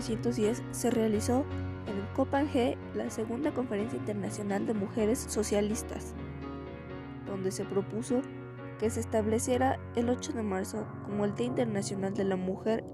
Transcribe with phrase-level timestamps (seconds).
[0.00, 1.44] 1910 se realizó
[1.86, 6.14] en Copenhague la segunda conferencia internacional de mujeres socialistas,
[7.26, 8.22] donde se propuso
[8.78, 12.84] que se estableciera el 8 de marzo como el Día Internacional de la Mujer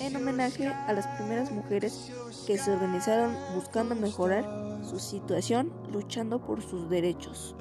[0.00, 2.12] en homenaje a las primeras mujeres
[2.46, 4.44] que se organizaron buscando mejorar
[4.82, 7.54] su situación luchando por sus derechos.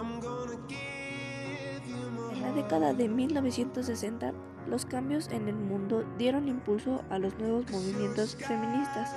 [2.47, 4.31] La década de 1960,
[4.69, 9.11] los cambios en el mundo dieron impulso a los nuevos movimientos feministas.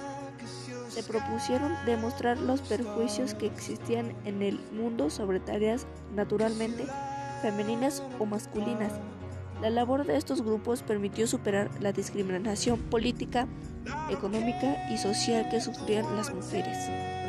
[0.89, 6.87] Se propusieron demostrar los perjuicios que existían en el mundo sobre tareas naturalmente
[7.41, 8.95] femeninas o masculinas.
[9.62, 13.47] La labor de estos grupos permitió superar la discriminación política,
[14.11, 17.20] económica y social que sufrían las mujeres.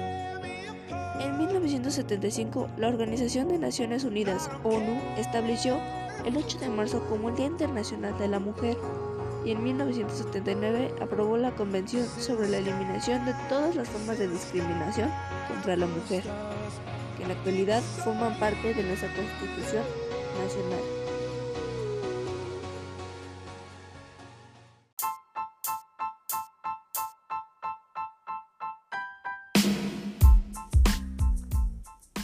[1.61, 5.79] En 1975, la Organización de Naciones Unidas, ONU, estableció
[6.25, 8.75] el 8 de marzo como el Día Internacional de la Mujer
[9.45, 15.11] y en 1979 aprobó la Convención sobre la Eliminación de todas las formas de discriminación
[15.47, 16.23] contra la mujer
[17.21, 19.83] en la actualidad forman parte de nuestra Constitución
[20.43, 21.00] Nacional.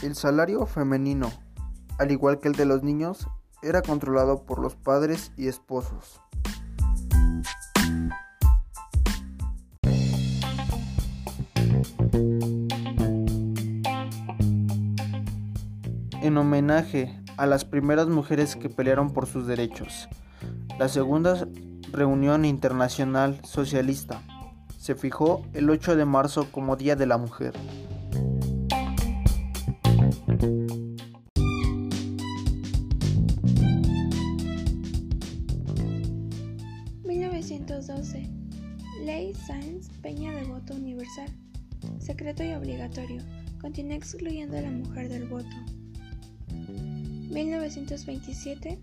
[0.02, 1.32] El salario femenino,
[1.98, 3.26] al igual que el de los niños,
[3.62, 6.20] era controlado por los padres y esposos.
[16.28, 20.08] en homenaje a las primeras mujeres que pelearon por sus derechos.
[20.78, 21.48] La segunda
[21.90, 24.22] reunión internacional socialista
[24.78, 27.54] se fijó el 8 de marzo como Día de la Mujer.
[37.04, 38.38] ...1912...
[39.04, 41.28] Ley Sáenz Peña de voto universal,
[41.98, 43.22] secreto y obligatorio,
[43.60, 45.56] continúa excluyendo a la mujer del voto.
[47.30, 48.78] 1927,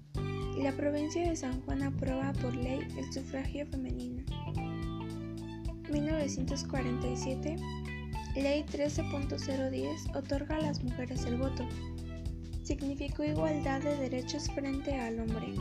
[0.58, 4.24] la provincia de San Juan aprueba por ley el sufragio femenino.
[5.92, 7.58] 1947,
[8.36, 11.66] Ley 13.010 otorga a las mujeres el voto.
[12.64, 15.54] Significó igualdad de derechos frente al hombre.